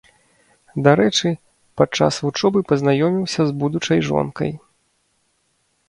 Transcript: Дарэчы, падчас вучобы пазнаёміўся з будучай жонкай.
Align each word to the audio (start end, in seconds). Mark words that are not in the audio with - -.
Дарэчы, 0.87 1.27
падчас 1.81 2.13
вучобы 2.25 2.59
пазнаёміўся 2.73 3.41
з 3.51 3.57
будучай 3.61 3.99
жонкай. 4.09 4.51